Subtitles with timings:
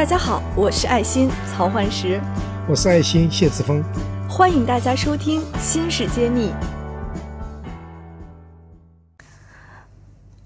[0.00, 2.18] 大家好，我是爱心曹焕石，
[2.66, 3.84] 我是爱心谢志峰，
[4.26, 6.48] 欢迎大家收听《新事揭秘》。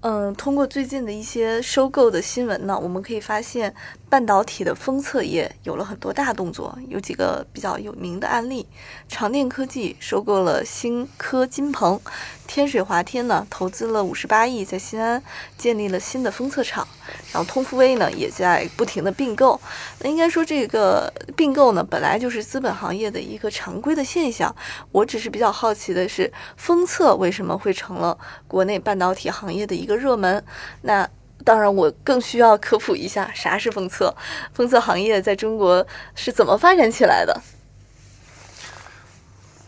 [0.01, 3.73] 嗯，通过最近的一些收购的新闻呢，我们可以发现
[4.09, 8.65] 半导体的封测业有了很多大动作，有几个比较有名的案例：
[9.07, 11.99] 长电科技收购了新科金鹏，
[12.47, 15.21] 天水华天呢投资了五十八亿，在新安
[15.57, 16.87] 建立了新的封测厂，
[17.31, 19.59] 然后通富威呢也在不停的并购。
[19.99, 24.55] 那应该说这个并购呢本来就是资本行业的一个常规的现象，
[24.91, 30.43] 我只是比较好奇的是，封测为什么会成了国内半导体行业的一个热门？
[30.81, 31.09] 那
[31.43, 34.15] 当然，我更需要科普一下啥是封测，
[34.53, 37.41] 封测行业在中国是怎么发展起来的。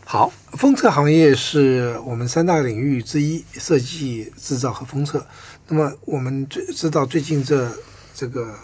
[0.04, 5.26] 好，封测行业是我们三大领域之一，设计、制造和封测。
[5.68, 7.70] 那么我们最知道，最近这
[8.14, 8.54] 这个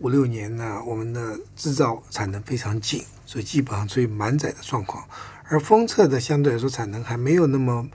[0.00, 5.04] 五六年呢，我们的制造产能非常紧，所以基本上处于满载的状况。
[5.48, 7.86] 而封测的相对来说产能还没有那么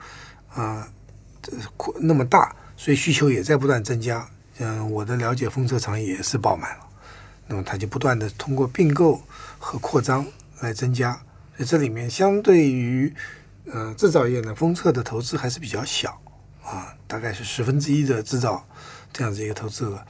[0.54, 0.88] 啊
[1.76, 4.26] 扩那么大，所以需求也在不断增加。
[4.60, 6.86] 嗯，我的了解，封测厂也是爆满了。
[7.48, 9.20] 那么它就不断的通过并购
[9.58, 10.24] 和扩张
[10.60, 11.12] 来增加。
[11.56, 13.12] 所以这里面，相对于
[13.66, 16.20] 呃制造业呢，封测的投资还是比较小
[16.64, 18.64] 啊，大概是十分之一的制造
[19.12, 20.00] 这样子一个投资额。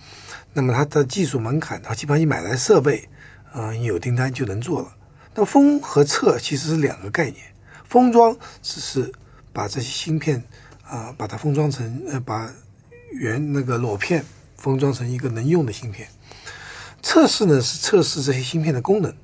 [0.52, 3.08] 那么它的技术门槛，它基本上你买来设备，
[3.50, 4.94] 啊，你有订单就能做了。
[5.34, 7.36] 那封和测其实是两个概念，
[7.84, 9.12] 封装只是
[9.52, 10.42] 把这些芯片
[10.88, 12.50] 啊，把它封装成呃，把
[13.12, 14.24] 原那个裸片
[14.56, 16.08] 封装成一个能用的芯片。
[17.02, 19.14] 测试呢是测试这些芯片的功能。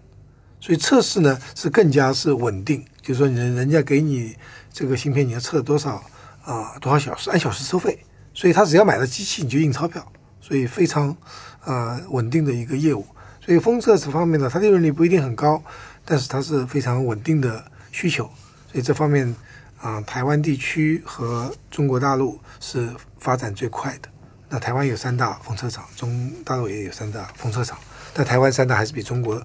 [0.61, 4.35] 所以测试呢是更加是稳定，就是说人人家给你
[4.73, 6.03] 这个芯片，你要测多少
[6.43, 7.99] 啊多少小时，按小时收费。
[8.33, 11.15] 所以他只要买了机器，你就印钞票，所以非常
[11.61, 13.07] 啊稳定的一个业务。
[13.45, 15.63] 所以封测这方面呢，它利润率不一定很高，
[16.03, 17.63] 但是它是非常稳定的
[17.93, 18.25] 需求。
[18.73, 19.37] 所以这方面
[19.85, 24.09] 啊，台湾地区和中国大陆是发展最快的。
[24.49, 27.79] 那台湾有三大风车厂，中大陆也有三大风车厂，
[28.15, 29.41] 但台湾三大还是比中国。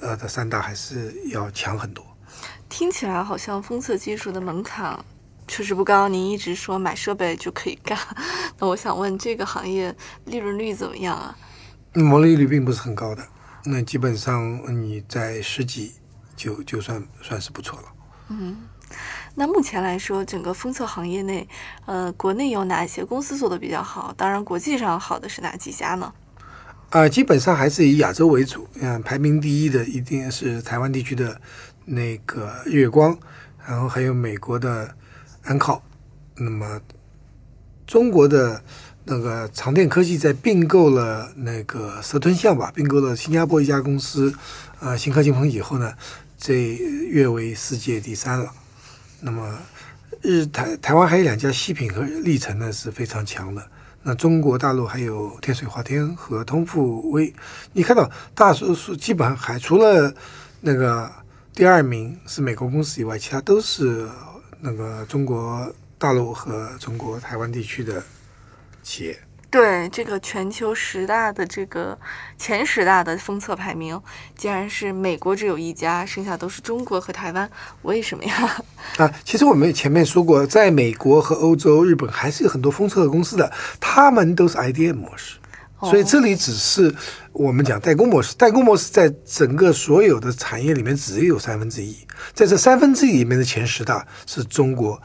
[0.00, 2.04] 呃，的三大还是要强很多。
[2.68, 4.98] 听起来好像封测技术的门槛
[5.46, 6.08] 确实不高。
[6.08, 7.96] 您一直说买设备就可以干，
[8.58, 11.36] 那我想问，这个行业利润率怎么样啊？
[11.92, 13.24] 毛利率并不是很高的，
[13.64, 15.94] 那基本上你在十几
[16.34, 17.88] 就就算算是不错了。
[18.30, 18.56] 嗯，
[19.36, 21.48] 那目前来说，整个封测行业内，
[21.86, 24.14] 呃，国内有哪些公司做的比较好？
[24.16, 26.12] 当然，国际上好的是哪几家呢？
[26.90, 28.68] 啊，基本上还是以亚洲为主。
[28.80, 31.40] 嗯，排名第一的一定是台湾地区的
[31.84, 33.18] 那个月光，
[33.66, 34.94] 然后还有美国的
[35.42, 35.82] 安靠。
[36.36, 36.80] 那么
[37.88, 38.62] 中国的
[39.04, 44.32] 那个长电科技在并购了那个蛇吞象吧，并购了新加坡一家公司，
[44.78, 45.92] 呃，新科金鹏以后呢，
[46.38, 46.54] 这
[47.08, 48.52] 跃为世界第三了。
[49.26, 49.58] 那么
[50.20, 53.66] 日台台湾还有两家西品和历程呢是非常强的。
[54.02, 57.34] 那中国大陆还有天水华天和通富威，
[57.72, 60.14] 你看到大多数基本上还除了
[60.60, 61.10] 那个
[61.54, 64.06] 第二名是美国公司以外，其他都是
[64.60, 68.02] 那个中国大陆和中国台湾地区的
[68.82, 69.18] 企业。
[69.54, 71.96] 对这个全球十大的这个
[72.36, 73.96] 前十大的封测排名，
[74.36, 77.48] 竟然是美国只有一家，剩下都是中国和台湾，
[77.82, 78.34] 为什么呀？
[78.98, 85.36] 啊，其实我们前面说过，在美国和欧洲、日本还是有很多封测的公司的，他们都是 IDM 模式，
[85.82, 86.92] 所以这里只是
[87.32, 88.34] 我们讲代工模式。
[88.34, 91.96] 代工模式在整个所有的产业里面只有三分之一，
[92.32, 95.00] 在这三分之一里面的前十大是中国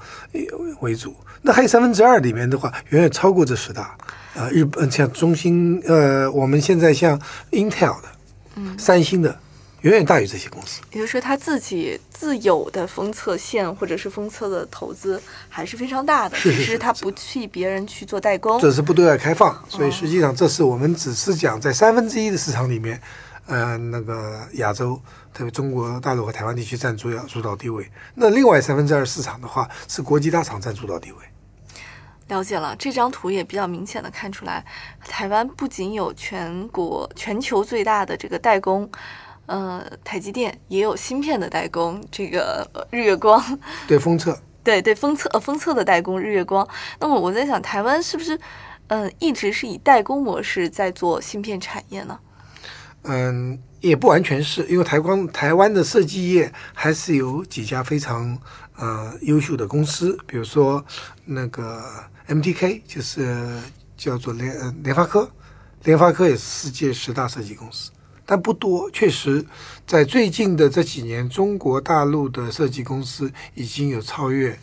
[0.80, 3.96] 为主，那还有三分之二里面的话，远远超过这十大。
[4.40, 7.20] 啊，日本像中兴，呃，我们现在像
[7.52, 8.08] Intel 的，
[8.56, 9.38] 嗯，三星的，
[9.82, 10.80] 远远大于这些公司。
[10.94, 18.58] 也就是说，他自己自有的封测线或者是封测的投资还是非常大的，只是他不替别人去做代工。
[18.62, 23.02] 这是不对外开放，所以实际上这是我们只是讲在三分之一的市场里面，
[23.46, 24.98] 呃，那个亚洲，
[25.34, 27.86] 特别中国大陆和台湾地区占主要主导地位。
[28.16, 31.18] 那另外三分之二市场的话，是国际大厂占主导地位。
[32.30, 34.64] 了解了，这张图也比较明显的看出来，
[35.02, 38.90] 台湾不仅有全国全球最大的这个代工，
[39.48, 43.44] 呃，台积电也有芯片的代工，这个日月光，
[43.88, 46.66] 对封测， 对对封测呃封测的代工日月光。
[47.00, 48.40] 那么我在想，台湾是不是
[48.88, 52.20] 嗯一直是以代工模式在做芯片产业呢？
[53.06, 58.38] 嗯，也不完全是因为台光台湾的设计业还是有几家非常
[58.78, 60.86] 呃优秀的公司，比如说
[61.26, 61.84] 那个。
[62.30, 63.60] MTK 就是
[63.98, 65.30] 叫做联联发科，
[65.84, 67.92] 联发科也是世界十大设计公司。
[68.24, 68.88] 但不多。
[68.92, 69.44] 确实，
[69.88, 74.56] 在最近的这几年，中国大陆的设计公司已经有超越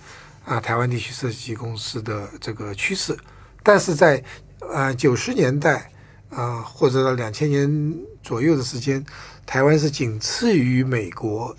[0.45, 3.19] 啊台湾地区设计公司的这个趋势。
[3.65, 4.23] 但是在
[4.61, 5.91] 呃九十年代
[6.31, 9.05] 啊，或者到两千年左右的时间，
[9.45, 11.57] 台湾是仅次于美国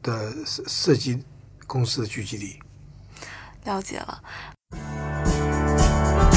[0.00, 1.20] 的设设计
[1.66, 2.60] 公司的聚集地。
[3.64, 4.22] 了解了。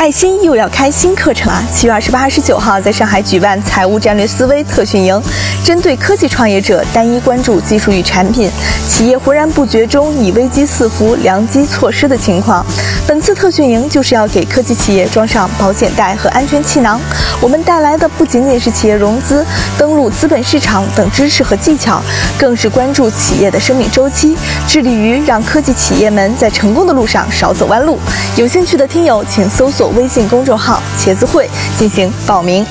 [0.03, 1.63] 爱心又要开新课程啊！
[1.73, 5.17] 七月二十八、二十九号在上海举办财务战略思维特训营，
[5.63, 8.51] 针对科技创业者单一关注技术与产品，
[8.89, 12.65] 企业浑然不觉中已危机四伏、良机错失的情况。
[13.07, 16.99] 本次特训营就是要给科技企业装上保险带和安全气囊。
[17.39, 19.45] 我们带来的不仅仅是企业融资、
[19.77, 22.01] 登陆资本市场等知识和技巧，
[22.37, 24.35] 更是关注企业的生命周期，
[24.67, 27.97] 致力于让科技企业们在成功的路上少走弯路。
[28.35, 29.92] 有兴趣的听友，请搜索。
[29.95, 31.47] 微信公众号“茄子会”
[31.77, 32.65] 进行报名。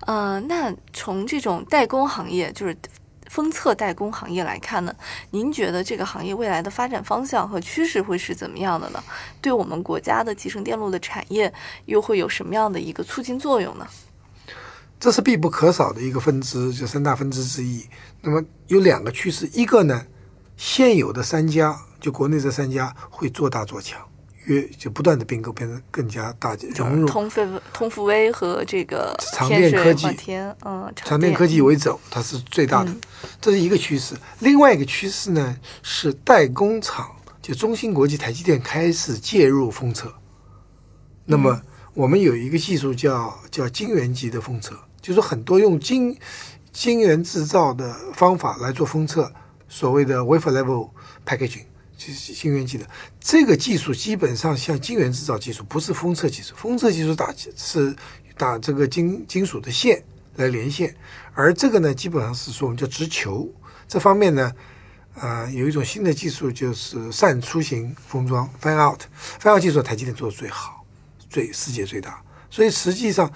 [0.00, 2.76] 呃，那从这种代工行业，就是
[3.30, 4.94] 封测代工行业来看呢，
[5.30, 9.02] 您觉得这个行业未来的发展方向和趋势会是怎么样的呢？
[9.40, 11.50] 对我们国家的集成电路的产业
[11.86, 13.86] 又会有什么样的一个促进作用呢？
[14.98, 17.86] 这是必不可少的一个分支，就三大分支之一。
[18.20, 20.04] 那么有两个趋势，一个呢，
[20.58, 21.78] 现有的三家。
[22.00, 24.00] 就国内这三家会做大做强，
[24.46, 30.06] 越就不断的并购，变得更加大，融入通飞、通富威和这个长电科技，
[30.64, 32.90] 嗯，长电科技为首，它是最大的，
[33.40, 34.14] 这是一个趋势。
[34.38, 37.10] 另外一个趋势呢是代工厂，
[37.42, 40.12] 就中芯国际、台积电开始介入封测。
[41.26, 41.60] 那么
[41.94, 46.16] 我们有一个技术叫叫晶圆级的封测，就是很多用晶
[46.72, 49.30] 晶圆制造的方法来做封测，
[49.68, 50.90] 所谓的 wafer level
[51.26, 51.64] packaging。
[52.00, 52.86] 就是晶圆级的
[53.20, 56.54] 这个技术，基本上像晶圆制造技术，不是封测技术。
[56.56, 57.94] 封测技术打是
[58.38, 60.02] 打这个金金属的线
[60.36, 60.96] 来连线，
[61.34, 63.46] 而这个呢，基本上是说我们叫直球。
[63.86, 64.50] 这方面呢，
[65.16, 69.02] 呃，有一种新的技术就是散出型封装 （fan out）。
[69.38, 70.82] fan out 技术台积电做的最好，
[71.28, 72.22] 最世界最大。
[72.48, 73.30] 所以实际上，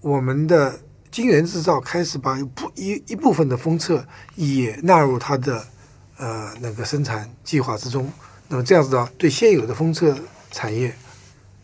[0.00, 0.80] 我们的
[1.12, 4.04] 晶圆制造开始把部一一部分的封测
[4.34, 5.68] 也纳入它的。
[6.24, 8.10] 呃，那个生产计划之中，
[8.48, 10.16] 那么这样子的对现有的封测
[10.50, 10.90] 产业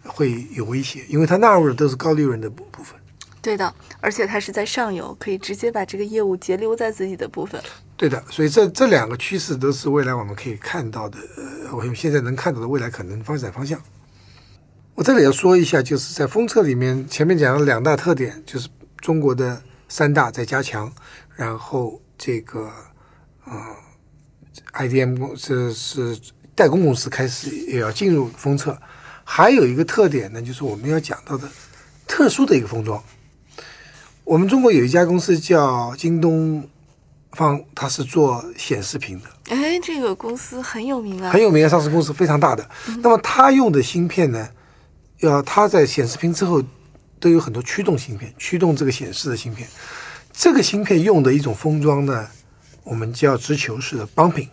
[0.05, 2.95] 会有威胁，因为它纳入的都是高利润的部部分。
[3.41, 7.59] 对的，而且它是在上游，可以直接把这个业务截留在自己的部分。
[7.97, 13.81] 对的，所以这这两个趋势都是未来我们可以看到的，呃，我们现在能看到的未来可能发展方向。
[14.95, 18.69] 我这里要说一下，就是在封测里面，前面讲了两大特点，就是
[18.99, 20.93] 中国的三大在加强，
[21.35, 22.71] 然后这个，
[23.47, 23.75] 啊。
[24.73, 26.19] IDM 公司是
[26.55, 28.77] 代工公司，开始也要进入封测。
[29.25, 31.49] 还有一个特点呢，就是我们要讲到的
[32.07, 33.03] 特殊的一个封装。
[34.25, 36.69] 我们中国有一家公司叫京东
[37.33, 39.27] 方，它是做显示屏的。
[39.55, 42.69] 哎，这个公司很有名啊，很有名啊，上市公司非常大的。
[43.03, 44.49] 那么它用的芯片呢，
[45.21, 46.63] 要它在显示屏之后
[47.19, 49.69] 都有很多驱动芯片，驱动这个显示的芯片。
[50.33, 52.29] 这个芯片用的一种封装呢。
[52.91, 54.49] 我们叫直球式的 bumping，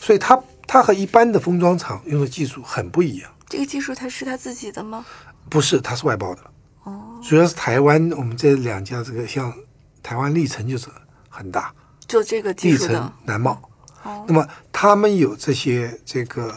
[0.00, 0.36] 所以它
[0.66, 3.30] 它和一般的封装厂用的技术很不一样。
[3.48, 5.06] 这个技术它是它自己的吗？
[5.48, 6.42] 不是，它是外包的。
[6.82, 9.54] 哦，主要是台湾我们这两家，这个像
[10.02, 10.88] 台湾历程就是
[11.28, 11.72] 很大，
[12.08, 13.62] 就这个技术的南茂。
[14.02, 16.52] 哦，那么他们有这些这个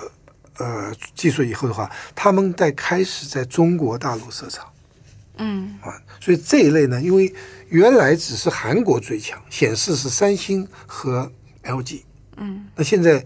[0.57, 4.65] 呃技术以后的话，他们在开始在中国大陆设厂。
[5.37, 7.33] 嗯啊，所以这一类呢，因为
[7.69, 11.31] 原来只是韩国最强，显示是三星和
[11.63, 12.03] LG。
[12.37, 13.25] 嗯，那现在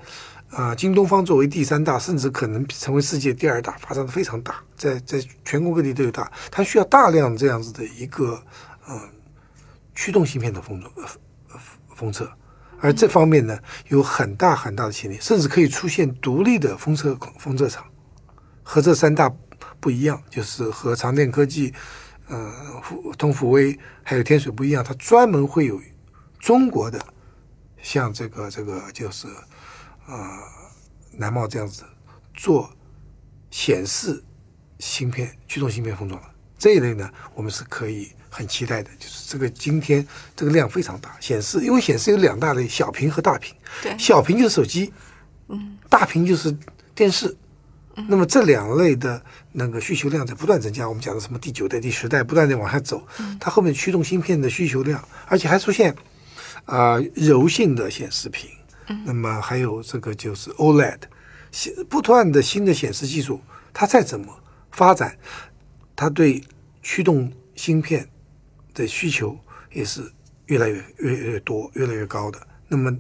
[0.50, 8.42] 啊，京东方作为第三大，甚至可能成为世界第二大，发展的非常大，在在全国各地都有大，它需要大量这样子的一个
[8.90, 8.98] 嗯
[9.94, 11.60] 驱动芯片的封装呃
[11.94, 12.32] 封测，
[12.80, 13.60] 而这方面呢
[13.90, 17.84] 有很大很大的潜力，甚至可以出现独立的封测封测厂，
[18.64, 19.30] 和这三大。
[19.88, 21.74] 不一样，就是和长电科技、
[22.28, 22.54] 呃，
[23.18, 25.82] 通富威还有天水不一样，它专门会有
[26.40, 27.00] 中国的，
[27.82, 29.30] 像这个这个就是
[30.08, 30.28] 呃
[31.14, 31.86] 南茂这样子
[32.34, 32.70] 做
[33.50, 34.22] 显示
[34.78, 36.28] 芯片、驱动芯片封装的
[36.58, 38.90] 这一类呢，我们是可以很期待的。
[39.00, 43.56] 就是这个今天这个量非常大，显示因为显示有两大类，小屏和大屏。
[43.82, 44.92] 对，小屏就是手机，
[45.48, 46.54] 嗯，大屏就是
[46.94, 47.34] 电视。
[48.08, 49.20] 那么这两类的
[49.52, 53.06] 那个需求量在不断增加，我们讲的什么第九代、第十代不断的往下走，
[53.40, 55.96] 它后面驱动芯片的需求量，而且还出现
[56.66, 58.50] 啊柔性的显示屏，
[59.04, 61.00] 那么还有这个就是 OLED，
[61.52, 63.42] 显不断的新的显示技术，
[63.74, 64.28] 它再怎么
[64.72, 65.18] 发展，
[65.96, 66.44] 它对
[66.84, 68.08] 驱动芯片
[68.76, 69.36] 的需求
[69.74, 70.12] 也是
[70.46, 72.40] 越来越越越多、越来越高的。
[72.68, 72.96] 那么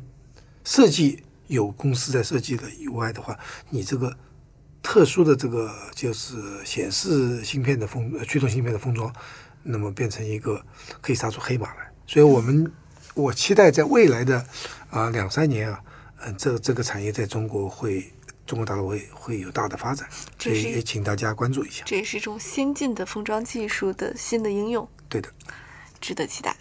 [0.64, 3.38] 设计有公司在设计的以外的话，
[3.70, 4.18] 你这个
[4.88, 9.14] 特殊的这个就是显示芯片的封驱动芯片的封装，
[9.62, 10.64] 那么变成一个
[11.02, 11.92] 可以杀出黑马来。
[12.06, 12.72] 所以我们
[13.14, 14.42] 我期待在未来的
[14.90, 15.84] 啊两三年啊，
[16.22, 18.14] 嗯，这这个产业在中国会。
[18.46, 20.08] 中国大陆会会有大的发展，
[20.40, 21.84] 所以也请大家关注一下。
[21.86, 25.28] 这也是一种先进的封装技术的新的应用，对的，
[26.00, 26.56] 值得期待。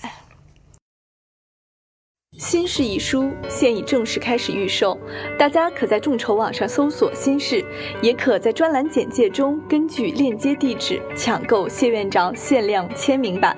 [2.39, 4.99] 新事一书现已正式开始预售，
[5.39, 7.65] 大家可在众筹网上搜索“新事”，
[8.03, 13.57] 也可在专栏简介中根据链接地址抢购谢院长限量签名版。